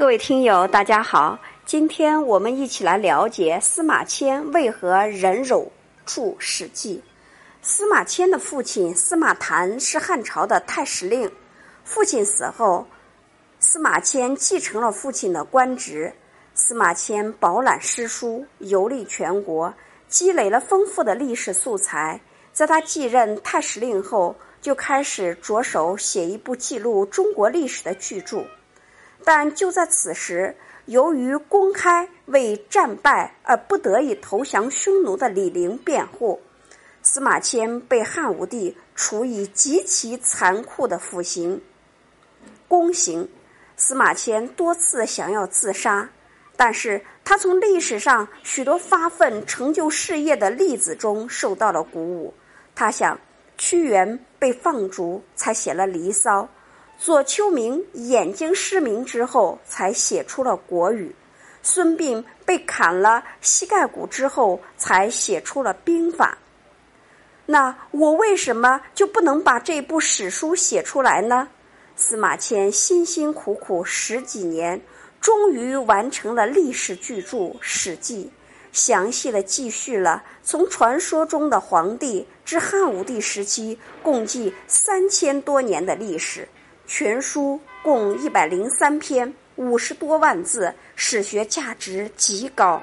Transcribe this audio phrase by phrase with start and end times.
[0.00, 5.70] 各位听友，大家好，今天我们一起来了解司马迁为何忍辱
[6.06, 6.96] 著《史记》。
[7.60, 11.30] 司马迁的父亲司马谈是汉朝的太史令，
[11.84, 12.86] 父亲死后，
[13.58, 16.10] 司马迁继承了父亲的官职。
[16.54, 19.72] 司马迁饱览诗书，游历全国，
[20.08, 22.18] 积累了丰富的历史素材。
[22.54, 28.42] 在他继任太史令后，就开始着手写一部记录中国历史的巨著。
[29.24, 30.56] 但就在此时，
[30.86, 36.40] 由于公开为战败而不得已投降匈奴的李陵辩护，
[37.02, 41.60] 司马迁被汉武帝处以极其残酷的腐刑——
[42.66, 43.28] 宫刑。
[43.76, 46.08] 司马迁多次想要自杀，
[46.56, 52.34] 但是他从历史上许多发奋成就事业的例子中受到了鼓舞。
[52.74, 53.18] 他想，
[53.56, 56.42] 屈原被放逐，才写了《离骚》。
[57.00, 61.08] 左丘明眼睛失明之后，才写出了《国语》；
[61.62, 66.36] 孙膑被砍了膝盖骨之后，才写出了《兵法》。
[67.46, 71.48] 那我为什么就不能把这部史书写出来呢？
[71.96, 74.78] 司马迁辛辛苦苦十几年，
[75.22, 78.26] 终于完成了历史巨著《史记》，
[78.72, 86.46] 详细的记叙了从传说中的黄帝至汉武帝时期，共计三千多年的历史。
[86.92, 92.82] 全书共一百零三篇，五十多万字，史学价值极高，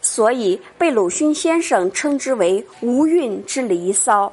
[0.00, 4.32] 所以被鲁迅先生称之为“无韵之离骚”。